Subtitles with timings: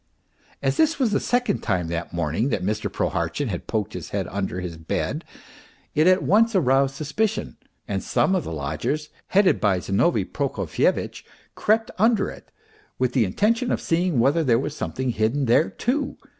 [0.63, 2.91] As this was the second time that morning that Mr.
[2.91, 5.23] Prohartchin had poked his head under his bed
[5.93, 7.55] it at once aroused suspicion,
[7.87, 12.49] and some of the lodgers, headed by Zinovy Prokofye vitch, crept under it,
[12.97, 16.17] with the intention of seeing whether there were something hidden there too.